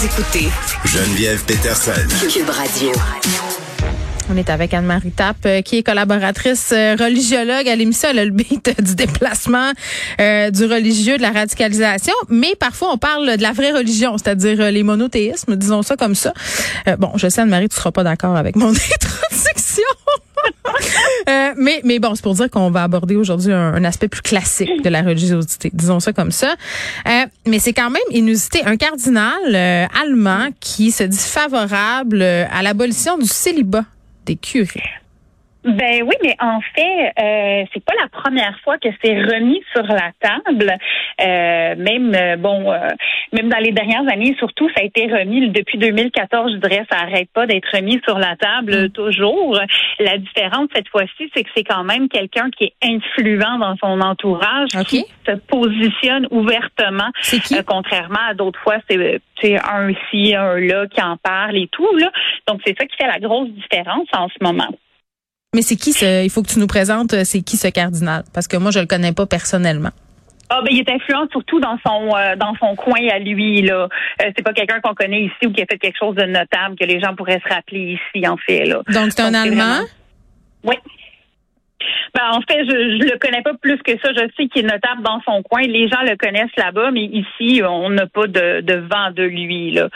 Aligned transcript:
Vous 0.00 0.06
écoutez 0.06 0.48
Geneviève 0.86 1.44
Peterson. 1.44 1.92
Cube 2.32 2.48
Radio. 2.48 2.90
On 4.30 4.36
est 4.38 4.48
avec 4.48 4.72
Anne-Marie 4.72 5.10
Tapp, 5.10 5.36
euh, 5.44 5.60
qui 5.60 5.76
est 5.76 5.82
collaboratrice 5.82 6.70
euh, 6.72 6.96
religiologue 6.98 7.68
à 7.68 7.76
l'émission. 7.76 8.08
Elle 8.10 8.20
a 8.20 8.24
le 8.24 8.30
beat 8.30 8.80
du 8.82 8.94
déplacement 8.94 9.72
euh, 10.18 10.50
du 10.50 10.64
religieux, 10.64 11.18
de 11.18 11.22
la 11.22 11.32
radicalisation. 11.32 12.14
Mais 12.30 12.54
parfois, 12.58 12.94
on 12.94 12.96
parle 12.96 13.36
de 13.36 13.42
la 13.42 13.52
vraie 13.52 13.72
religion, 13.72 14.16
c'est-à-dire 14.16 14.72
les 14.72 14.82
monothéismes, 14.82 15.54
disons 15.56 15.82
ça 15.82 15.96
comme 15.96 16.14
ça. 16.14 16.32
bon, 16.98 17.12
je 17.16 17.28
sais, 17.28 17.42
Anne-Marie, 17.42 17.68
tu 17.68 17.76
seras 17.76 17.92
pas 17.92 18.04
d'accord 18.04 18.36
avec 18.36 18.56
mon 18.56 18.68
introduction. 18.70 19.82
Mais, 21.56 21.80
mais 21.84 21.98
bon, 21.98 22.14
c'est 22.14 22.22
pour 22.22 22.34
dire 22.34 22.50
qu'on 22.50 22.70
va 22.70 22.84
aborder 22.84 23.16
aujourd'hui 23.16 23.52
un, 23.52 23.84
aspect 23.84 24.08
plus 24.08 24.22
classique 24.22 24.82
de 24.82 24.88
la 24.88 25.02
religiosité, 25.02 25.70
disons 25.72 26.00
ça 26.00 26.12
comme 26.12 26.32
ça. 26.32 26.54
mais 27.46 27.58
c'est 27.58 27.72
quand 27.72 27.90
même 27.90 28.02
inusité. 28.10 28.62
Un 28.64 28.76
cardinal 28.76 29.88
allemand 30.00 30.48
qui 30.60 30.90
se 30.90 31.04
dit 31.04 31.18
favorable 31.18 32.22
à 32.22 32.62
l'abolition 32.62 33.18
du 33.18 33.26
célibat 33.26 33.84
des 34.26 34.36
curés. 34.36 34.99
Ben 35.64 36.02
oui, 36.02 36.14
mais 36.22 36.34
en 36.40 36.60
fait, 36.74 37.12
euh, 37.18 37.64
c'est 37.72 37.84
pas 37.84 37.92
la 38.00 38.08
première 38.08 38.58
fois 38.60 38.78
que 38.78 38.88
c'est 39.02 39.20
remis 39.20 39.62
sur 39.74 39.82
la 39.82 40.10
table. 40.18 40.72
Euh, 41.20 41.74
même 41.76 42.14
euh, 42.14 42.36
bon, 42.36 42.72
euh, 42.72 42.88
même 43.32 43.50
dans 43.50 43.58
les 43.58 43.72
dernières 43.72 44.08
années, 44.10 44.34
surtout, 44.38 44.70
ça 44.70 44.80
a 44.80 44.84
été 44.84 45.06
remis 45.06 45.50
depuis 45.50 45.76
2014. 45.76 46.52
Je 46.54 46.56
dirais, 46.56 46.86
ça 46.90 47.00
arrête 47.00 47.28
pas 47.34 47.46
d'être 47.46 47.68
remis 47.74 48.00
sur 48.06 48.18
la 48.18 48.36
table 48.36 48.86
mm. 48.86 48.90
toujours. 48.90 49.60
La 49.98 50.16
différence 50.16 50.68
cette 50.74 50.88
fois-ci, 50.88 51.30
c'est 51.34 51.44
que 51.44 51.50
c'est 51.54 51.64
quand 51.64 51.84
même 51.84 52.08
quelqu'un 52.08 52.48
qui 52.56 52.64
est 52.64 52.74
influent 52.82 53.58
dans 53.58 53.76
son 53.76 54.00
entourage, 54.00 54.70
qui 54.86 55.04
se 55.26 55.32
positionne 55.32 56.26
ouvertement. 56.30 57.10
Qui? 57.22 57.40
contrairement 57.66 58.30
à 58.30 58.34
d'autres 58.34 58.60
fois, 58.60 58.76
c'est 58.88 59.56
un 59.56 59.92
ci, 60.10 60.34
un 60.34 60.58
là 60.58 60.86
qui 60.86 61.02
en 61.02 61.18
parle 61.18 61.56
et 61.58 61.68
tout 61.70 61.96
là. 61.96 62.10
Donc 62.48 62.60
c'est 62.64 62.74
ça 62.78 62.86
qui 62.86 62.96
fait 62.96 63.06
la 63.06 63.18
grosse 63.18 63.50
différence 63.50 64.08
en 64.14 64.28
ce 64.28 64.42
moment. 64.42 64.68
Mais 65.54 65.62
c'est 65.62 65.76
qui 65.76 65.92
ce, 65.92 66.24
il 66.24 66.30
faut 66.30 66.42
que 66.42 66.48
tu 66.48 66.60
nous 66.60 66.68
présentes, 66.68 67.12
euh, 67.12 67.22
c'est 67.24 67.42
qui 67.42 67.56
ce 67.56 67.66
cardinal? 67.66 68.22
Parce 68.32 68.46
que 68.46 68.56
moi, 68.56 68.70
je 68.70 68.78
le 68.78 68.86
connais 68.86 69.12
pas 69.12 69.26
personnellement. 69.26 69.90
Ah 70.52 70.62
ben 70.62 70.70
il 70.72 70.80
est 70.80 70.90
influent 70.90 71.28
surtout 71.30 71.60
dans 71.60 71.78
son 71.86 72.14
euh, 72.16 72.34
dans 72.34 72.54
son 72.58 72.74
coin 72.74 72.98
à 73.12 73.20
lui 73.20 73.62
là. 73.62 73.88
Euh, 74.20 74.30
c'est 74.36 74.42
pas 74.42 74.52
quelqu'un 74.52 74.80
qu'on 74.80 74.94
connaît 74.94 75.22
ici 75.22 75.46
ou 75.46 75.52
qui 75.52 75.62
a 75.62 75.66
fait 75.70 75.78
quelque 75.78 75.96
chose 75.96 76.16
de 76.16 76.24
notable 76.24 76.74
que 76.76 76.84
les 76.84 76.98
gens 76.98 77.14
pourraient 77.14 77.40
se 77.46 77.54
rappeler 77.54 77.96
ici 77.96 78.26
en 78.26 78.36
fait 78.36 78.64
là. 78.64 78.82
Donc 78.88 79.12
c'est 79.12 79.20
un 79.20 79.32
Allemand? 79.32 79.84
Oui. 80.64 80.74
Ben, 82.14 82.32
en 82.32 82.40
fait, 82.40 82.64
je, 82.64 82.70
je 82.70 83.12
le 83.12 83.18
connais 83.18 83.42
pas 83.42 83.54
plus 83.54 83.78
que 83.78 83.92
ça. 84.02 84.12
Je 84.12 84.28
sais 84.36 84.48
qu'il 84.48 84.64
est 84.64 84.68
notable 84.68 85.02
dans 85.02 85.20
son 85.24 85.42
coin. 85.42 85.62
Les 85.62 85.88
gens 85.88 86.02
le 86.02 86.16
connaissent 86.16 86.56
là-bas, 86.56 86.90
mais 86.90 87.04
ici, 87.04 87.62
on 87.64 87.90
n'a 87.90 88.06
pas 88.06 88.26
de, 88.26 88.60
de 88.60 88.74
vent 88.74 89.12
de 89.14 89.22
lui. 89.22 89.70
Là. 89.70 89.88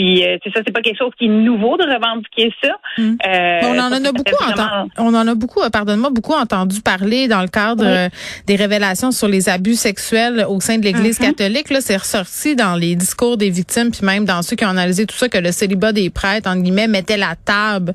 Puis 0.00 0.24
euh, 0.24 0.38
c'est 0.42 0.50
ça, 0.54 0.62
c'est 0.66 0.72
pas 0.72 0.80
quelque 0.80 0.96
chose 0.96 1.12
qui 1.18 1.26
est 1.26 1.28
nouveau 1.28 1.76
de 1.76 1.82
revendiquer 1.82 2.50
ça. 2.62 2.70
Hmm. 2.96 3.16
Euh, 3.26 3.60
on 3.64 3.78
en, 3.78 3.92
a 3.92 4.12
beaucoup 4.12 4.42
entendu, 4.42 4.90
on 4.96 5.14
en 5.14 5.28
a 5.28 5.34
beaucoup, 5.34 5.60
pardonne-moi, 5.70 6.08
beaucoup 6.08 6.32
entendu 6.32 6.80
parler 6.80 7.28
dans 7.28 7.42
le 7.42 7.48
cadre 7.48 7.84
euh, 7.84 8.08
des 8.46 8.56
révélations 8.56 9.10
sur 9.10 9.28
les 9.28 9.50
abus 9.50 9.74
sexuels 9.74 10.46
au 10.48 10.58
sein 10.60 10.78
de 10.78 10.84
l'Église 10.84 11.20
mm-hmm. 11.20 11.34
catholique. 11.36 11.68
Là, 11.68 11.82
c'est 11.82 11.98
ressorti 11.98 12.56
dans 12.56 12.76
les 12.76 12.96
discours 12.96 13.36
des 13.36 13.50
victimes, 13.50 13.90
puis 13.90 14.06
même 14.06 14.24
dans 14.24 14.40
ceux 14.40 14.56
qui 14.56 14.64
ont 14.64 14.70
analysé 14.70 15.04
tout 15.04 15.16
ça, 15.16 15.28
que 15.28 15.36
le 15.36 15.52
célibat 15.52 15.92
des 15.92 16.08
prêtres, 16.08 16.48
en 16.48 16.56
guillemets, 16.56 16.88
mettait 16.88 17.18
la 17.18 17.34
table 17.36 17.92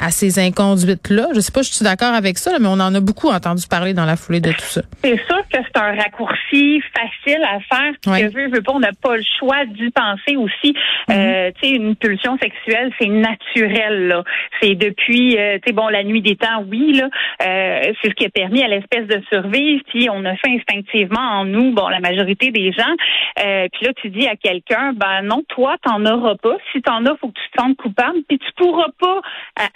à 0.00 0.10
ces 0.10 0.40
inconduites-là. 0.40 1.28
Je 1.34 1.40
sais 1.40 1.52
pas, 1.52 1.62
je 1.62 1.72
suis 1.72 1.84
d'accord 1.84 2.14
avec 2.14 2.36
ça, 2.38 2.58
mais 2.58 2.66
on 2.66 2.80
en 2.80 2.92
a 2.94 3.00
beaucoup 3.00 3.28
entendu 3.28 3.66
parler 3.68 3.94
dans 3.94 4.04
la 4.04 4.16
foulée 4.16 4.40
de 4.40 4.50
tout 4.50 4.58
ça. 4.60 4.82
C'est 5.04 5.20
sûr 5.26 5.40
que 5.52 5.58
c'est 5.62 5.76
un 5.76 5.94
raccourci 5.94 6.82
facile 6.96 7.42
à 7.44 7.60
faire. 7.60 7.92
Que 8.02 8.34
veut, 8.34 8.48
veut 8.48 8.62
pas, 8.62 8.72
on 8.72 8.80
n'a 8.80 8.92
pas 9.00 9.16
le 9.16 9.22
choix 9.38 9.64
d'y 9.66 9.90
penser 9.90 10.36
aussi. 10.36 10.74
Mm-hmm. 11.08 11.43
Euh, 11.44 11.50
tu 11.60 11.68
sais, 11.68 11.74
une 11.74 11.96
pulsion 11.96 12.36
sexuelle, 12.38 12.92
c'est 12.98 13.08
naturel. 13.08 14.08
Là. 14.08 14.24
C'est 14.60 14.74
depuis, 14.74 15.36
euh, 15.38 15.56
tu 15.56 15.68
sais, 15.68 15.72
bon, 15.72 15.88
la 15.88 16.04
nuit 16.04 16.22
des 16.22 16.36
temps, 16.36 16.64
oui, 16.68 16.92
là, 16.92 17.08
euh, 17.42 17.92
c'est 18.00 18.10
ce 18.10 18.14
qui 18.14 18.26
a 18.26 18.30
permis 18.30 18.62
à 18.62 18.68
l'espèce 18.68 19.06
de 19.06 19.22
survivre. 19.32 19.82
Puis 19.88 20.08
on 20.10 20.24
a 20.24 20.34
fait 20.36 20.50
instinctivement 20.50 21.20
en 21.20 21.44
nous, 21.44 21.72
bon, 21.72 21.88
la 21.88 22.00
majorité 22.00 22.50
des 22.50 22.72
gens. 22.72 22.94
Euh, 23.44 23.68
puis 23.72 23.86
là, 23.86 23.92
tu 24.00 24.10
dis 24.10 24.26
à 24.26 24.36
quelqu'un, 24.36 24.92
ben 24.94 25.22
non, 25.22 25.42
toi, 25.48 25.76
t'en 25.82 26.04
auras 26.06 26.36
pas. 26.36 26.56
Si 26.72 26.82
t'en 26.82 27.04
as, 27.06 27.16
faut 27.16 27.28
que 27.28 27.40
tu 27.40 27.43
coupable. 27.78 28.18
Puis 28.28 28.38
tu 28.38 28.52
pourras 28.56 28.88
pas 28.98 29.20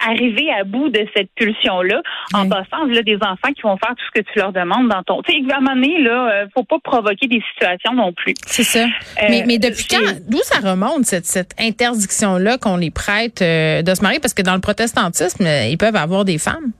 arriver 0.05 0.51
à 0.51 0.63
bout 0.63 0.89
de 0.89 1.05
cette 1.15 1.29
pulsion-là 1.35 2.01
en 2.33 2.47
passant 2.49 2.85
là, 2.85 3.01
des 3.01 3.17
enfants 3.17 3.53
qui 3.55 3.61
vont 3.63 3.77
faire 3.77 3.95
tout 3.95 4.05
ce 4.13 4.21
que 4.21 4.25
tu 4.31 4.39
leur 4.39 4.51
demandes 4.51 4.89
dans 4.89 5.03
ton. 5.03 5.21
Tu 5.21 5.33
sais, 5.33 5.53
à 5.53 5.57
un 5.57 5.61
moment 5.61 5.75
donné, 5.75 6.01
là, 6.01 6.45
faut 6.53 6.63
pas 6.63 6.79
provoquer 6.79 7.27
des 7.27 7.41
situations 7.53 7.93
non 7.93 8.13
plus. 8.13 8.33
C'est 8.45 8.63
ça. 8.63 8.85
mais, 9.29 9.43
mais 9.45 9.57
depuis 9.57 9.85
quand, 9.89 10.01
d'où 10.27 10.39
ça 10.43 10.59
remonte 10.59 11.05
cette, 11.05 11.25
cette 11.25 11.53
interdiction-là 11.59 12.57
qu'on 12.57 12.77
les 12.77 12.91
prête 12.91 13.41
euh, 13.41 13.81
de 13.81 13.93
se 13.93 14.01
marier? 14.01 14.19
Parce 14.19 14.33
que 14.33 14.41
dans 14.41 14.55
le 14.55 14.61
protestantisme, 14.61 15.45
ils 15.45 15.77
peuvent 15.77 15.95
avoir 15.95 16.25
des 16.25 16.37
femmes. 16.37 16.71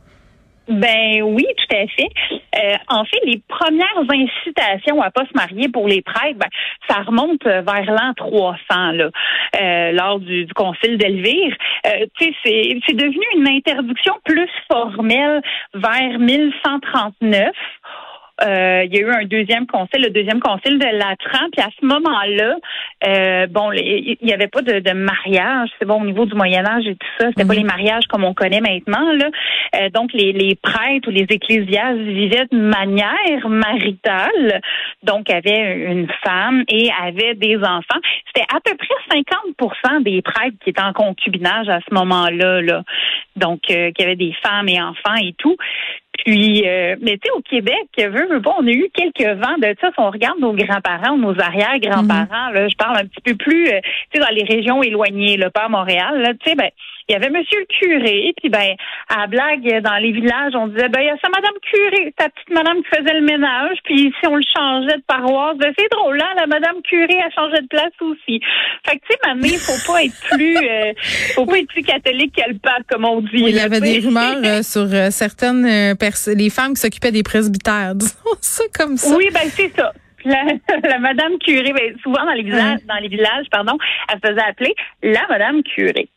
Ben 0.67 1.23
oui, 1.23 1.45
tout 1.57 1.75
à 1.75 1.87
fait. 1.87 2.38
Euh, 2.61 2.75
en 2.87 3.05
fait, 3.05 3.19
les 3.23 3.41
premières 3.47 3.87
incitations 3.97 5.01
à 5.01 5.11
pas 5.11 5.25
se 5.25 5.33
marier 5.35 5.69
pour 5.69 5.87
les 5.87 6.01
prêtres, 6.01 6.37
ben, 6.37 6.49
ça 6.89 7.01
remonte 7.01 7.43
vers 7.45 7.85
l'an 7.85 8.13
300 8.15 8.57
là, 8.69 9.09
euh, 9.61 9.91
lors 9.91 10.19
du, 10.19 10.45
du 10.45 10.53
concile 10.53 10.97
d'Elvire. 10.97 11.55
Euh, 11.87 12.05
c'est, 12.19 12.33
c'est 12.43 12.95
devenu 12.95 13.23
une 13.35 13.47
interdiction 13.47 14.15
plus 14.25 14.49
formelle 14.71 15.41
vers 15.73 16.19
1139 16.19 17.51
euh, 18.43 18.83
il 18.85 18.93
y 18.93 18.97
a 18.97 19.01
eu 19.01 19.11
un 19.11 19.25
deuxième 19.25 19.67
concile, 19.67 20.03
le 20.03 20.09
deuxième 20.09 20.39
concile 20.39 20.79
de 20.79 20.85
Latran, 20.85 21.47
puis 21.51 21.61
à 21.61 21.69
ce 21.79 21.85
moment-là, 21.85 22.55
euh, 23.07 23.47
bon, 23.47 23.71
il 23.71 24.17
n'y 24.21 24.33
avait 24.33 24.47
pas 24.47 24.61
de, 24.61 24.79
de 24.79 24.91
mariage, 24.93 25.69
c'est 25.77 25.85
bon 25.85 26.01
au 26.01 26.05
niveau 26.05 26.25
du 26.25 26.35
Moyen 26.35 26.65
Âge 26.65 26.85
et 26.87 26.95
tout 26.95 27.07
ça, 27.19 27.27
c'était 27.29 27.45
pas 27.45 27.53
mhm. 27.53 27.59
les 27.59 27.65
mariages 27.65 28.05
comme 28.07 28.23
on 28.23 28.33
connaît 28.33 28.61
maintenant 28.61 29.11
là. 29.13 29.29
Euh, 29.75 29.89
donc 29.89 30.13
les, 30.13 30.31
les 30.31 30.55
prêtres 30.55 31.07
ou 31.07 31.11
les 31.11 31.25
ecclésiastes 31.29 31.99
vivaient 31.99 32.47
de 32.51 32.57
manière 32.57 33.47
maritale, 33.47 34.61
donc 35.03 35.29
avaient 35.29 35.85
une 35.91 36.07
femme 36.23 36.63
et 36.67 36.89
avaient 37.01 37.35
des 37.35 37.57
enfants. 37.57 37.99
C'était 38.27 38.47
à 38.53 38.59
peu 38.63 38.75
près 38.75 39.17
50% 39.17 40.03
des 40.03 40.21
prêtres 40.21 40.57
qui 40.63 40.69
étaient 40.71 40.81
en 40.81 40.93
concubinage 40.93 41.69
à 41.69 41.79
ce 41.87 41.93
moment-là, 41.93 42.61
là. 42.61 42.83
Donc 43.35 43.61
euh, 43.69 43.91
qui 43.91 44.03
avaient 44.03 44.15
des 44.15 44.35
femmes 44.43 44.69
et 44.69 44.81
enfants 44.81 45.15
et 45.21 45.33
tout. 45.37 45.55
Puis, 46.25 46.63
euh, 46.67 46.95
mais 47.01 47.17
tu 47.17 47.21
sais, 47.25 47.31
au 47.35 47.41
Québec, 47.41 47.87
veut, 47.97 48.27
veut 48.27 48.41
on 48.59 48.67
a 48.67 48.71
eu 48.71 48.89
quelques 48.93 49.39
vents 49.39 49.57
de 49.57 49.75
ça. 49.79 49.89
Si 49.89 49.99
on 49.99 50.09
regarde 50.09 50.39
nos 50.39 50.53
grands-parents, 50.53 51.17
nos 51.17 51.39
arrière-grands-parents, 51.39 52.49
là, 52.51 52.67
je 52.67 52.75
parle 52.75 52.97
un 52.97 53.05
petit 53.05 53.21
peu 53.23 53.35
plus, 53.35 53.67
euh, 53.67 53.79
tu 54.11 54.19
sais, 54.19 54.25
dans 54.25 54.33
les 54.33 54.43
régions 54.43 54.81
éloignées, 54.83 55.37
là, 55.37 55.49
pas 55.49 55.65
à 55.65 55.69
Montréal, 55.69 56.21
là, 56.21 56.33
tu 56.33 56.49
sais, 56.49 56.55
ben, 56.55 56.69
il 57.09 57.13
y 57.13 57.15
avait 57.15 57.29
Monsieur 57.29 57.59
le 57.59 57.65
curé, 57.65 58.33
puis 58.37 58.49
ben, 58.49 58.75
à 59.09 59.25
blague, 59.25 59.81
dans 59.81 59.97
les 59.97 60.11
villages, 60.11 60.53
on 60.53 60.67
disait, 60.67 60.89
ben, 60.89 61.01
il 61.01 61.07
y 61.07 61.09
a 61.09 61.17
sa 61.23 61.29
Madame 61.29 61.57
curé, 61.61 62.13
ta 62.15 62.29
petite 62.29 62.49
Madame 62.51 62.77
qui 62.83 62.89
faisait 62.95 63.19
le 63.19 63.25
ménage, 63.25 63.77
puis 63.83 64.13
si 64.19 64.27
on 64.27 64.35
le 64.35 64.43
changeait 64.55 64.97
de 64.97 65.03
paroisse, 65.07 65.57
ben, 65.57 65.73
c'est 65.77 65.89
drôle, 65.91 66.17
là, 66.17 66.27
la 66.37 66.45
Madame 66.45 66.75
curé 66.83 67.19
a 67.19 67.29
changé 67.31 67.61
de 67.61 67.67
place 67.67 67.93
aussi. 68.01 68.39
Fait 68.85 68.97
que, 68.97 69.05
tu 69.09 69.17
sais, 69.17 69.53
il 69.53 69.57
faut 69.57 69.91
pas 69.91 70.03
être 70.03 70.13
plus, 70.31 70.57
euh, 70.57 70.93
faut 71.33 71.45
pas 71.47 71.57
être 71.57 71.67
plus 71.67 71.81
catholique 71.81 72.35
que 72.35 72.47
le 72.47 72.59
pape, 72.59 72.83
comme 72.87 73.05
on 73.05 73.21
dit. 73.21 73.29
il 73.33 73.55
y 73.55 73.59
avait 73.59 73.81
des 73.81 73.99
rumeurs 73.99 74.37
euh, 74.45 74.61
sur 74.61 74.87
euh, 74.93 75.09
certaines 75.09 75.95
personnes, 75.97 76.37
les 76.37 76.51
femmes 76.51 76.73
qui 76.73 76.81
s'occupaient 76.81 77.11
des 77.11 77.23
presbytères, 77.23 77.95
disons 77.95 78.37
ça 78.41 78.63
comme 78.77 78.97
ça. 78.97 79.15
Oui, 79.15 79.29
ben, 79.33 79.49
c'est 79.49 79.75
ça. 79.75 79.91
La, 80.25 80.99
Madame 80.99 81.39
curé, 81.39 81.73
ben, 81.73 81.95
souvent 82.03 82.23
dans 82.23 82.33
les 82.33 82.43
villages, 82.43 82.81
dans 82.87 82.99
les 83.01 83.07
villages, 83.07 83.45
pardon, 83.51 83.77
elle 84.11 84.19
se 84.21 84.27
faisait 84.27 84.45
appeler 84.47 84.75
la 85.01 85.25
Madame 85.29 85.63
curé. 85.63 86.09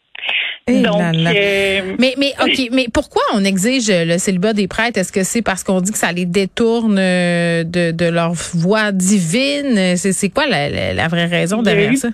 Eh 0.69 0.83
Donc, 0.83 1.01
euh, 1.01 1.95
mais 1.99 2.15
mais 2.19 2.33
ok, 2.41 2.69
mais 2.71 2.87
pourquoi 2.93 3.23
on 3.35 3.45
exige 3.45 3.91
le 3.91 4.19
célibat 4.19 4.53
des 4.53 4.69
prêtres? 4.69 4.99
Est-ce 4.99 5.13
que 5.13 5.25
c'est 5.25 5.43
parce 5.43 5.65
qu'on 5.65 5.81
dit 5.81 5.91
que 5.91 5.99
ça 5.99 6.13
les 6.13 6.25
détourne 6.25 6.99
euh, 6.99 7.65
de, 7.65 7.91
de 7.91 8.07
leur 8.07 8.33
voix 8.33 8.93
divine? 8.93 9.97
C'est 9.97 10.31
quoi 10.31 10.47
la, 10.47 10.93
la, 10.95 11.09
vraie 11.09 11.27
raison 11.27 11.63
derrière 11.63 11.97
ça? 11.97 12.09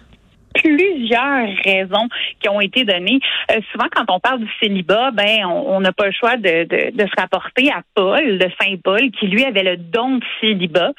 plusieurs 0.55 1.47
raisons 1.65 2.09
qui 2.41 2.49
ont 2.49 2.61
été 2.61 2.85
données. 2.85 3.21
Euh, 3.51 3.61
souvent, 3.71 3.87
quand 3.95 4.05
on 4.09 4.19
parle 4.19 4.41
du 4.41 4.51
célibat, 4.61 5.11
ben, 5.13 5.45
on 5.47 5.81
n'a 5.81 5.93
pas 5.93 6.07
le 6.07 6.13
choix 6.13 6.37
de, 6.37 6.65
de, 6.65 6.97
de, 6.97 7.07
se 7.07 7.21
rapporter 7.21 7.71
à 7.71 7.83
Paul, 7.95 8.39
de 8.39 8.47
Saint 8.61 8.75
Paul, 8.83 9.11
qui 9.13 9.27
lui 9.27 9.45
avait 9.45 9.63
le 9.63 9.77
don 9.77 10.17
de 10.17 10.25
célibat. 10.41 10.93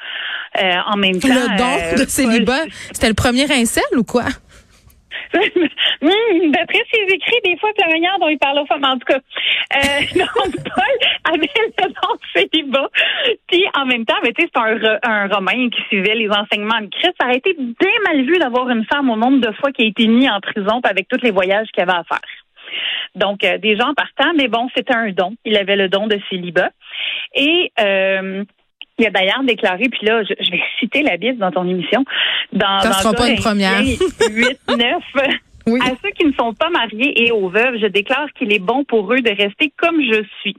Euh, 0.62 0.72
en 0.86 0.96
même 0.96 1.18
temps, 1.18 1.28
le 1.28 1.58
don 1.58 2.02
de 2.02 2.08
célibat, 2.08 2.64
c'était 2.92 3.08
le 3.08 3.14
premier 3.14 3.50
incel 3.52 3.84
ou 3.96 4.04
quoi? 4.04 4.24
Hmm, 6.02 6.50
d'après 6.50 6.82
ses 6.90 7.14
écrits, 7.14 7.40
des 7.44 7.58
fois, 7.58 7.68
c'est 7.76 7.84
la 7.84 7.92
manière 7.92 8.18
dont 8.18 8.28
il 8.28 8.38
parle 8.38 8.58
aux 8.58 8.64
femmes, 8.66 8.84
en 8.84 8.98
tout 8.98 9.04
cas. 9.04 9.18
Euh, 9.76 10.00
donc, 10.14 10.54
Paul 10.64 11.32
avait 11.34 11.50
le 11.56 11.88
nom 11.88 12.14
de 12.14 12.40
célibat. 12.40 12.88
Puis, 13.48 13.64
en 13.74 13.84
même 13.84 14.06
temps, 14.06 14.16
ben, 14.22 14.32
c'est 14.38 14.56
un, 14.56 14.98
un 15.02 15.28
Romain 15.28 15.68
qui 15.68 15.82
suivait 15.88 16.14
les 16.14 16.30
enseignements 16.30 16.80
de 16.80 16.86
Christ. 16.86 17.12
Ça 17.20 17.26
aurait 17.26 17.36
été 17.36 17.54
bien 17.54 17.98
mal 18.06 18.24
vu 18.24 18.38
d'avoir 18.38 18.70
une 18.70 18.86
femme 18.86 19.10
au 19.10 19.16
nombre 19.16 19.46
de 19.46 19.52
fois 19.56 19.72
qui 19.72 19.82
a 19.82 19.86
été 19.86 20.06
mise 20.06 20.30
en 20.30 20.40
prison 20.40 20.80
avec 20.84 21.06
tous 21.08 21.20
les 21.22 21.32
voyages 21.32 21.68
qu'il 21.74 21.82
avait 21.82 21.92
à 21.92 22.04
faire. 22.04 22.20
Donc, 23.14 23.44
euh, 23.44 23.58
des 23.58 23.76
gens 23.76 23.92
partant, 23.94 24.32
mais 24.36 24.48
bon, 24.48 24.68
c'était 24.74 24.94
un 24.94 25.10
don. 25.10 25.34
Il 25.44 25.56
avait 25.56 25.76
le 25.76 25.88
don 25.88 26.06
de 26.06 26.18
célibat. 26.30 26.70
Et 27.34 27.72
euh, 27.78 28.44
il 29.00 29.06
a 29.06 29.10
d'ailleurs 29.10 29.42
déclaré, 29.42 29.88
puis 29.88 30.06
là, 30.06 30.22
je, 30.22 30.50
vais 30.50 30.60
citer 30.78 31.02
la 31.02 31.16
Bible 31.16 31.38
dans 31.38 31.50
ton 31.50 31.68
émission. 31.68 32.04
Dans, 32.52 32.80
Ça 32.80 32.92
sera 32.92 33.12
pas 33.12 33.28
une 33.28 33.36
première. 33.38 33.80
8, 33.80 33.98
9. 34.68 34.78
À 35.66 35.90
ceux 36.02 36.10
qui 36.18 36.24
ne 36.24 36.32
sont 36.32 36.52
pas 36.52 36.68
mariés 36.70 37.26
et 37.26 37.30
aux 37.30 37.48
veuves, 37.48 37.76
je 37.80 37.86
déclare 37.86 38.26
qu'il 38.36 38.52
est 38.52 38.58
bon 38.58 38.82
pour 38.82 39.12
eux 39.12 39.20
de 39.20 39.30
rester 39.30 39.72
comme 39.76 40.00
je 40.00 40.24
suis. 40.40 40.56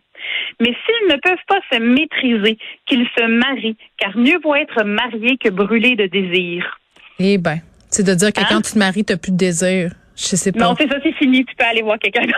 Mais 0.61 0.67
s'ils 0.67 1.07
ne 1.09 1.19
peuvent 1.19 1.45
pas 1.47 1.59
se 1.71 1.79
maîtriser, 1.79 2.57
qu'ils 2.85 3.05
se 3.17 3.25
marient, 3.25 3.75
car 3.97 4.15
mieux 4.15 4.39
vaut 4.41 4.55
être 4.55 4.85
marié 4.85 5.37
que 5.37 5.49
brûlé 5.49 5.95
de 5.95 6.05
désir. 6.05 6.79
Eh 7.19 7.37
ben, 7.37 7.59
c'est 7.89 8.03
de 8.03 8.13
dire 8.13 8.31
que 8.31 8.39
hein? 8.41 8.45
quand 8.47 8.61
tu 8.61 8.73
te 8.73 8.79
maries, 8.79 9.03
tu 9.03 9.11
n'as 9.11 9.17
plus 9.17 9.31
de 9.31 9.37
désir. 9.37 9.91
Je 10.15 10.35
sais 10.35 10.51
pas. 10.51 10.59
Non, 10.59 10.75
c'est 10.77 10.89
ça, 10.89 10.97
c'est 11.03 11.13
fini. 11.13 11.45
Tu 11.45 11.55
peux 11.55 11.65
aller 11.65 11.81
voir 11.81 11.97
quelqu'un 11.99 12.21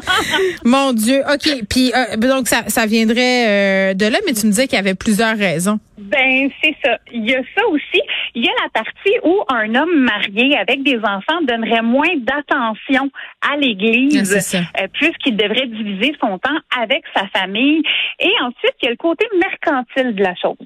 Mon 0.64 0.92
Dieu. 0.92 1.22
OK. 1.32 1.66
Puis, 1.68 1.92
euh, 1.94 2.16
donc, 2.16 2.48
ça, 2.48 2.68
ça 2.68 2.86
viendrait 2.86 3.90
euh, 3.90 3.94
de 3.94 4.06
là, 4.06 4.18
mais 4.26 4.32
tu 4.32 4.46
me 4.46 4.50
disais 4.50 4.66
qu'il 4.66 4.76
y 4.76 4.80
avait 4.80 4.94
plusieurs 4.94 5.36
raisons. 5.36 5.78
Ben, 5.98 6.50
c'est 6.62 6.74
ça. 6.84 6.98
Il 7.12 7.28
y 7.28 7.34
a 7.34 7.40
ça 7.56 7.66
aussi. 7.68 8.00
Il 8.34 8.44
y 8.44 8.48
a 8.48 8.52
la 8.62 8.68
partie 8.70 9.18
où 9.22 9.42
un 9.48 9.74
homme 9.74 10.04
marié 10.04 10.56
avec 10.56 10.82
des 10.82 10.98
enfants 10.98 11.40
donnerait 11.42 11.82
moins 11.82 12.14
d'attention 12.18 13.10
à 13.40 13.56
l'Église, 13.56 14.54
ah, 14.54 14.82
euh, 14.82 14.88
puisqu'il 14.92 15.36
devrait 15.36 15.66
diviser 15.66 16.14
son 16.20 16.38
temps 16.38 16.58
avec 16.78 17.04
sa 17.14 17.26
famille. 17.28 17.82
Et 18.20 18.30
ensuite, 18.42 18.74
il 18.82 18.86
y 18.86 18.88
a 18.88 18.90
le 18.90 18.96
côté 18.96 19.26
mercantile 19.38 20.14
de 20.14 20.22
la 20.22 20.34
chose. 20.34 20.56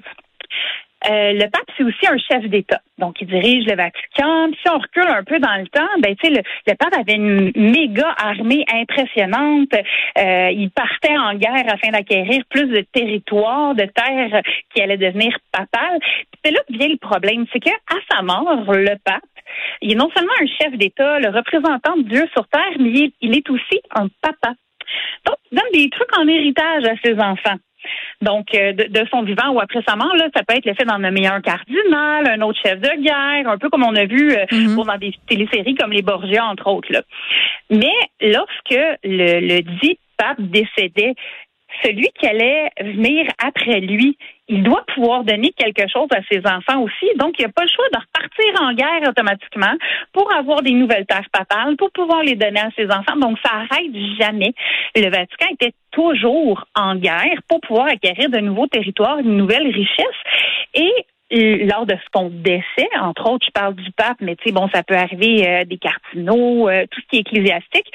Euh, 1.09 1.33
le 1.33 1.49
pape, 1.49 1.69
c'est 1.77 1.83
aussi 1.83 2.05
un 2.07 2.17
chef 2.17 2.49
d'État. 2.49 2.81
Donc, 2.97 3.21
il 3.21 3.27
dirige 3.27 3.65
le 3.65 3.75
Vatican. 3.75 4.49
Si 4.61 4.69
on 4.69 4.77
recule 4.77 5.07
un 5.07 5.23
peu 5.23 5.39
dans 5.39 5.55
le 5.55 5.67
temps, 5.67 5.87
ben, 5.99 6.15
tu 6.15 6.27
sais, 6.27 6.43
le, 6.65 6.75
pape 6.75 6.93
avait 6.93 7.15
une 7.15 7.51
méga 7.55 8.13
armée 8.17 8.65
impressionnante. 8.73 9.73
Euh, 10.17 10.49
il 10.51 10.69
partait 10.71 11.17
en 11.17 11.35
guerre 11.35 11.65
afin 11.67 11.91
d'acquérir 11.91 12.43
plus 12.49 12.65
de 12.65 12.81
territoires, 12.81 13.73
de 13.75 13.85
terres 13.85 14.41
qui 14.73 14.81
allaient 14.81 14.97
devenir 14.97 15.37
papales. 15.51 15.99
C'est 16.43 16.51
là 16.51 16.59
que 16.67 16.77
vient 16.77 16.89
le 16.89 16.97
problème. 16.97 17.45
C'est 17.53 17.59
qu'à 17.59 17.71
sa 18.11 18.21
mort, 18.21 18.73
le 18.73 18.95
pape, 19.03 19.21
il 19.81 19.93
est 19.93 19.95
non 19.95 20.09
seulement 20.15 20.33
un 20.41 20.47
chef 20.47 20.77
d'État, 20.77 21.19
le 21.19 21.29
représentant 21.29 21.95
de 21.95 22.03
Dieu 22.03 22.27
sur 22.33 22.47
terre, 22.47 22.75
mais 22.79 23.11
il 23.21 23.37
est 23.37 23.49
aussi 23.49 23.79
un 23.95 24.07
papa. 24.21 24.53
Donc, 25.25 25.35
il 25.51 25.57
donne 25.57 25.71
des 25.73 25.89
trucs 25.89 26.17
en 26.17 26.27
héritage 26.27 26.83
à 26.85 26.95
ses 27.03 27.17
enfants. 27.19 27.57
Donc, 28.21 28.53
euh, 28.55 28.73
de, 28.73 29.07
son 29.11 29.23
vivant 29.23 29.49
ou 29.51 29.59
après 29.59 29.81
sa 29.87 29.95
mort, 29.95 30.15
là, 30.15 30.27
ça 30.35 30.43
peut 30.43 30.55
être 30.55 30.65
l'effet 30.65 30.85
d'en 30.85 30.99
nommer 30.99 31.27
un 31.27 31.41
cardinal, 31.41 32.27
un 32.27 32.41
autre 32.41 32.59
chef 32.63 32.79
de 32.79 33.01
guerre, 33.01 33.49
un 33.49 33.57
peu 33.57 33.69
comme 33.69 33.83
on 33.83 33.95
a 33.95 34.05
vu 34.05 34.31
euh, 34.31 34.45
mm-hmm. 34.45 34.85
dans 34.85 34.97
des 34.97 35.13
téléséries 35.27 35.75
comme 35.75 35.91
les 35.91 36.01
Borgia, 36.01 36.45
entre 36.45 36.67
autres. 36.67 36.91
Là. 36.91 37.01
Mais 37.69 37.93
lorsque 38.21 38.97
le, 39.03 39.39
le 39.39 39.61
dit 39.81 39.99
pape 40.17 40.41
décédait, 40.41 41.13
celui 41.83 42.09
qui 42.19 42.25
allait 42.25 42.69
venir 42.81 43.27
après 43.37 43.79
lui, 43.81 44.17
il 44.49 44.63
doit 44.63 44.83
pouvoir 44.93 45.23
donner 45.23 45.51
quelque 45.51 45.87
chose 45.91 46.07
à 46.11 46.21
ses 46.31 46.39
enfants 46.39 46.81
aussi. 46.81 47.05
Donc, 47.17 47.37
il 47.37 47.41
n'y 47.41 47.49
a 47.49 47.51
pas 47.51 47.63
le 47.63 47.69
choix 47.69 47.85
de 47.91 47.99
repartir 47.99 48.61
en 48.61 48.73
guerre 48.73 49.09
automatiquement 49.09 49.73
pour 50.13 50.33
avoir 50.33 50.61
des 50.61 50.71
nouvelles 50.71 51.05
terres 51.05 51.29
papales, 51.31 51.75
pour 51.75 51.91
pouvoir 51.91 52.23
les 52.23 52.35
donner 52.35 52.61
à 52.61 52.69
ses 52.75 52.85
enfants. 52.85 53.17
Donc, 53.17 53.37
ça 53.43 53.51
arrête 53.53 53.93
jamais. 54.19 54.53
Le 54.95 55.09
Vatican 55.09 55.47
était 55.51 55.73
toujours 55.91 56.65
en 56.75 56.95
guerre 56.95 57.41
pour 57.49 57.59
pouvoir 57.61 57.87
acquérir 57.87 58.29
de 58.29 58.39
nouveaux 58.39 58.67
territoires, 58.67 59.19
une 59.19 59.35
nouvelle 59.35 59.67
richesse. 59.67 60.05
Et 60.73 60.93
lors 61.65 61.85
de 61.85 61.95
son 62.15 62.29
décès, 62.29 62.87
entre 63.01 63.29
autres, 63.29 63.45
je 63.45 63.51
parle 63.51 63.75
du 63.75 63.91
pape, 63.91 64.17
mais 64.21 64.37
tu 64.37 64.45
sais, 64.45 64.51
bon, 64.53 64.69
ça 64.73 64.83
peut 64.83 64.95
arriver 64.95 65.45
euh, 65.45 65.65
des 65.65 65.77
cardinaux, 65.77 66.69
euh, 66.69 66.85
tout 66.89 67.01
ce 67.01 67.07
qui 67.09 67.17
est 67.17 67.19
ecclésiastique 67.19 67.91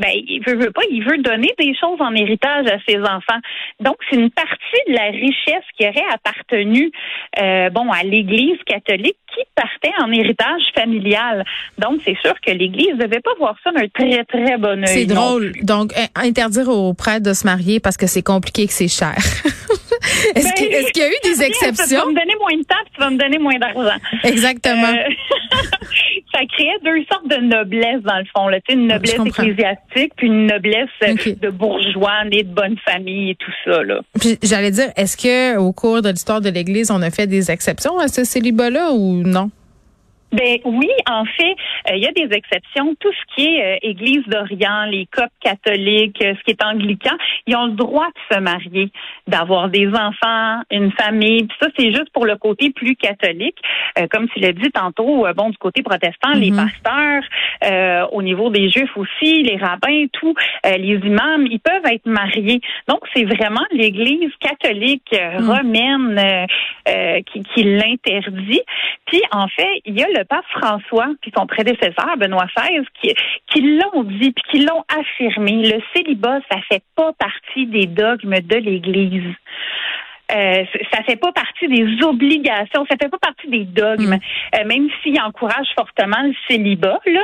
ben, 0.00 0.10
il 0.14 0.42
veut, 0.46 0.56
veut 0.56 0.70
pas, 0.70 0.80
il 0.90 1.04
veut 1.04 1.18
donner 1.18 1.52
des 1.58 1.74
choses 1.78 2.00
en 2.00 2.14
héritage 2.14 2.66
à 2.66 2.78
ses 2.88 2.98
enfants. 2.98 3.40
Donc, 3.80 3.96
c'est 4.08 4.16
une 4.16 4.30
partie 4.30 4.82
de 4.88 4.94
la 4.94 5.10
richesse 5.10 5.64
qui 5.78 5.86
aurait 5.86 6.10
appartenu, 6.12 6.90
euh, 7.38 7.68
bon, 7.70 7.90
à 7.92 8.02
l'Église 8.02 8.58
catholique 8.66 9.18
qui 9.34 9.42
partait 9.54 9.94
en 10.02 10.10
héritage 10.10 10.62
familial. 10.74 11.44
Donc, 11.78 12.00
c'est 12.04 12.16
sûr 12.24 12.34
que 12.40 12.50
l'Église 12.50 12.94
ne 12.94 13.04
devait 13.04 13.20
pas 13.20 13.34
voir 13.38 13.56
ça 13.62 13.72
d'un 13.72 13.88
très, 13.88 14.24
très 14.24 14.56
bon 14.56 14.82
œil. 14.82 14.88
C'est 14.88 15.06
drôle. 15.06 15.52
Donc, 15.62 15.92
interdire 16.14 16.68
aux 16.68 16.94
prêtres 16.94 17.26
de 17.26 17.34
se 17.34 17.44
marier 17.46 17.78
parce 17.78 17.96
que 17.96 18.06
c'est 18.06 18.22
compliqué 18.22 18.66
que 18.66 18.72
c'est 18.72 18.88
cher. 18.88 19.14
Est-ce 20.34 20.44
ben, 20.44 20.52
qu'il 20.54 21.02
y 21.02 21.04
a 21.04 21.08
eu 21.08 21.20
des 21.22 21.42
exceptions? 21.46 21.86
Tu 21.86 21.94
vas 21.94 22.06
me 22.06 22.14
donner 22.14 22.36
moins 22.40 22.56
de 22.56 22.62
temps, 22.62 22.84
tu 22.94 23.00
vas 23.00 23.10
me 23.10 23.18
donner 23.18 23.38
moins 23.38 23.58
d'argent. 23.58 23.98
Exactement. 24.24 24.88
Euh, 24.88 25.10
ça 26.32 26.40
créait 26.46 26.78
deux 26.84 27.04
sortes 27.10 27.28
de 27.28 27.36
noblesse 27.36 28.02
dans 28.02 28.18
le 28.18 28.24
fond. 28.34 28.48
Là. 28.48 28.58
une 28.68 28.86
noblesse 28.86 29.18
ecclésiastique, 29.24 30.12
puis 30.16 30.26
une 30.26 30.46
noblesse 30.46 30.88
de 31.00 31.50
bourgeois, 31.50 32.24
nés 32.30 32.42
de 32.42 32.54
bonne 32.54 32.76
famille 32.84 33.30
et 33.30 33.34
tout 33.36 33.52
ça. 33.64 33.82
Là. 33.82 34.00
Puis 34.18 34.38
j'allais 34.42 34.70
dire, 34.70 34.90
est-ce 34.96 35.16
que 35.16 35.58
au 35.58 35.72
cours 35.72 36.02
de 36.02 36.10
l'histoire 36.10 36.40
de 36.40 36.50
l'Église, 36.50 36.90
on 36.90 37.02
a 37.02 37.10
fait 37.10 37.26
des 37.26 37.50
exceptions 37.50 37.98
à 37.98 38.08
ce 38.08 38.24
célibat-là 38.24 38.92
ou 38.92 39.22
non? 39.24 39.50
Ben 40.32 40.58
oui, 40.64 40.88
en 41.08 41.24
fait, 41.24 41.56
euh, 41.88 41.96
il 41.96 42.02
y 42.02 42.06
a 42.06 42.12
des 42.12 42.34
exceptions. 42.34 42.94
Tout 43.00 43.12
ce 43.12 43.34
qui 43.34 43.46
est 43.46 43.64
euh, 43.64 43.78
Église 43.82 44.24
d'Orient, 44.26 44.84
les 44.84 45.06
coptes 45.06 45.32
catholiques, 45.40 46.22
euh, 46.22 46.34
ce 46.38 46.44
qui 46.44 46.52
est 46.52 46.64
anglican, 46.64 47.16
ils 47.46 47.56
ont 47.56 47.66
le 47.66 47.72
droit 47.72 48.06
de 48.06 48.36
se 48.36 48.40
marier, 48.40 48.90
d'avoir 49.26 49.68
des 49.68 49.88
enfants, 49.88 50.62
une 50.70 50.92
famille. 50.92 51.44
Puis 51.44 51.56
ça, 51.60 51.68
c'est 51.76 51.92
juste 51.92 52.10
pour 52.12 52.26
le 52.26 52.36
côté 52.36 52.70
plus 52.70 52.96
catholique. 52.96 53.58
comme 54.10 54.28
tu 54.28 54.40
l'as 54.40 54.52
dit 54.52 54.70
tantôt, 54.70 55.26
bon, 55.36 55.50
du 55.50 55.58
côté 55.58 55.82
protestant, 55.82 56.32
les 56.34 56.50
mm-hmm. 56.50 56.70
pasteurs, 56.82 58.10
au 58.12 58.22
niveau 58.22 58.50
des 58.50 58.70
juifs 58.70 58.96
aussi, 58.96 59.42
les 59.42 59.56
rabbins, 59.56 60.06
tout, 60.12 60.34
les 60.64 60.96
imams, 60.96 61.46
ils 61.46 61.60
peuvent 61.60 61.92
être 61.92 62.06
mariés. 62.06 62.60
Donc, 62.88 63.00
c'est 63.14 63.24
vraiment 63.24 63.64
l'Église 63.72 64.32
catholique 64.40 65.12
mm. 65.12 65.50
romaine 65.50 66.46
qui, 67.26 67.42
qui 67.42 67.62
l'interdit. 67.62 68.62
Puis, 69.06 69.22
en 69.32 69.48
fait, 69.48 69.80
il 69.84 69.98
y 69.98 70.02
a 70.02 70.08
le 70.08 70.24
pape 70.24 70.44
François 70.50 71.08
puis 71.20 71.32
son 71.36 71.46
prédécesseur 71.46 72.16
Benoît 72.18 72.46
XVI 72.56 72.84
qui, 73.00 73.14
qui 73.48 73.60
l'ont 73.62 74.04
dit 74.04 74.32
puis 74.32 74.44
qui 74.50 74.64
l'ont 74.64 74.84
affirmé. 74.88 75.70
Le 75.70 75.80
célibat, 75.94 76.40
ça 76.50 76.58
fait 76.68 76.82
pas 76.96 77.12
partie 77.12 77.66
des 77.66 77.86
dogmes 77.86 78.36
de 78.40 78.56
l'Église. 78.56 79.34
Euh, 80.32 80.64
ça 80.92 81.02
fait 81.02 81.16
pas 81.16 81.32
partie 81.32 81.66
des 81.66 82.04
obligations, 82.04 82.86
ça 82.88 82.96
fait 83.00 83.08
pas 83.08 83.18
partie 83.18 83.48
des 83.48 83.64
dogmes, 83.64 84.14
mm. 84.14 84.60
euh, 84.60 84.64
même 84.64 84.88
s'il 85.02 85.20
encourage 85.20 85.66
fortement 85.74 86.22
le 86.22 86.34
célibat. 86.48 87.00
Là, 87.06 87.20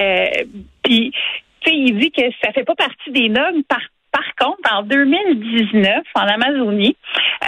euh, 0.00 0.26
puis, 0.82 1.12
tu 1.60 1.70
sais, 1.70 1.76
il 1.76 1.98
dit 1.98 2.10
que 2.10 2.22
ça 2.42 2.52
fait 2.52 2.64
pas 2.64 2.74
partie 2.74 3.10
des 3.10 3.28
dogmes 3.28 3.62
par 3.68 3.80
par 4.12 4.24
contre, 4.38 4.60
en 4.70 4.82
2019, 4.82 6.02
en 6.14 6.20
Amazonie, 6.20 6.96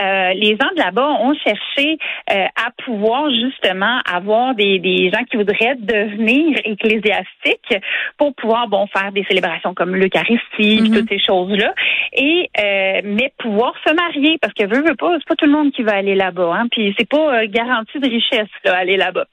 euh, 0.03 0.33
les 0.33 0.57
gens 0.57 0.71
de 0.75 0.79
là-bas 0.79 1.09
ont 1.21 1.35
cherché 1.35 1.99
euh, 2.31 2.47
à 2.57 2.71
pouvoir 2.85 3.31
justement 3.31 4.01
avoir 4.11 4.55
des, 4.55 4.79
des 4.79 5.11
gens 5.11 5.23
qui 5.25 5.37
voudraient 5.37 5.77
devenir 5.79 6.59
ecclésiastiques 6.65 7.77
pour 8.17 8.35
pouvoir 8.35 8.69
bon 8.69 8.87
faire 8.87 9.13
des 9.13 9.25
célébrations 9.25 9.75
comme 9.75 9.95
l'Eucharistie, 9.95 10.81
mm 10.81 10.95
toutes 10.95 11.09
ces 11.09 11.19
choses-là, 11.19 11.75
et 12.13 12.49
euh, 12.59 13.01
mais 13.05 13.33
pouvoir 13.39 13.75
se 13.87 13.93
marier 13.93 14.39
parce 14.41 14.55
que 14.55 14.65
veut 14.65 14.83
veut 14.83 14.95
pas, 14.95 15.17
c'est 15.19 15.29
pas 15.29 15.35
tout 15.35 15.47
le 15.47 15.53
monde 15.53 15.73
qui 15.73 15.83
va 15.83 15.97
aller 15.97 16.15
là-bas, 16.15 16.53
hein, 16.55 16.67
puis 16.71 16.95
c'est 16.99 17.09
pas 17.09 17.47
garanti 17.47 17.99
de 17.99 18.09
richesse 18.09 18.49
là, 18.65 18.77
aller 18.77 18.97
là-bas. 18.97 19.27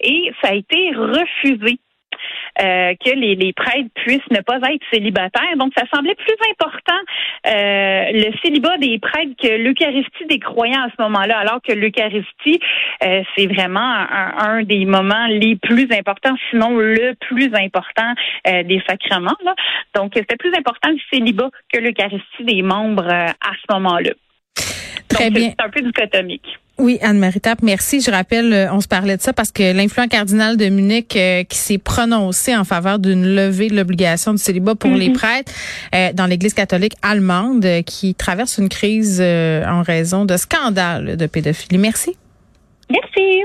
Et 0.00 0.32
ça 0.42 0.50
a 0.50 0.54
été 0.54 0.90
refusé 0.96 1.78
euh, 2.60 2.94
que 3.04 3.10
les, 3.10 3.34
les, 3.34 3.52
prêtres 3.52 3.88
puissent 3.94 4.30
ne 4.30 4.40
pas 4.40 4.56
être 4.56 4.84
célibataires. 4.92 5.56
Donc, 5.56 5.72
ça 5.76 5.84
semblait 5.92 6.14
plus 6.14 6.36
important 6.50 7.00
euh, 7.46 8.04
le 8.12 8.32
célibat 8.42 8.76
des 8.78 8.98
prêtres 8.98 9.32
que 9.40 9.48
l'Eucharistie 9.48 10.26
des 10.28 10.38
croyants 10.38 10.82
à 10.82 10.88
ce 10.96 11.02
moment-là, 11.02 11.38
alors 11.38 11.60
que 11.62 11.72
l'Eucharistie, 11.72 12.60
euh, 13.04 13.22
c'est 13.36 13.46
vraiment 13.46 13.80
un, 13.80 14.62
des 14.62 14.84
moments 14.84 15.26
les 15.28 15.56
plus 15.56 15.88
importants, 15.92 16.34
sinon 16.50 16.76
le 16.76 17.14
plus 17.14 17.50
important 17.54 18.14
des 18.44 18.82
sacrements. 18.86 19.36
Là. 19.44 19.54
Donc, 19.94 20.12
c'était 20.14 20.36
plus 20.36 20.52
important 20.56 20.90
le 20.90 20.98
célibat 21.12 21.50
que 21.72 21.78
l'Eucharistie 21.80 22.44
des 22.44 22.62
membres 22.62 23.08
à 23.08 23.52
ce 23.56 23.74
moment-là. 23.74 24.10
Très 25.12 25.30
Donc, 25.30 25.38
bien. 25.38 25.52
C'est 25.58 25.64
un 25.64 25.70
peu 25.70 25.80
dichotomique. 25.80 26.58
Oui, 26.78 26.98
Anne-Marie 27.02 27.40
Tappe, 27.40 27.62
merci. 27.62 28.00
Je 28.00 28.10
rappelle, 28.10 28.52
euh, 28.52 28.72
on 28.72 28.80
se 28.80 28.88
parlait 28.88 29.16
de 29.16 29.22
ça 29.22 29.32
parce 29.32 29.52
que 29.52 29.72
l'influent 29.72 30.08
cardinal 30.08 30.56
de 30.56 30.68
Munich 30.68 31.14
euh, 31.16 31.44
qui 31.44 31.58
s'est 31.58 31.78
prononcé 31.78 32.56
en 32.56 32.64
faveur 32.64 32.98
d'une 32.98 33.34
levée 33.34 33.68
de 33.68 33.76
l'obligation 33.76 34.32
du 34.32 34.38
célibat 34.38 34.74
pour 34.74 34.90
les 34.90 35.10
prêtres 35.10 35.52
euh, 35.94 36.12
dans 36.12 36.26
l'Église 36.26 36.54
catholique 36.54 36.94
allemande 37.02 37.64
euh, 37.64 37.82
qui 37.82 38.14
traverse 38.14 38.58
une 38.58 38.68
crise 38.68 39.20
euh, 39.22 39.64
en 39.66 39.82
raison 39.82 40.24
de 40.24 40.36
scandales 40.36 41.16
de 41.16 41.26
pédophilie. 41.26 41.78
Merci. 41.78 42.16
Merci. 42.90 43.44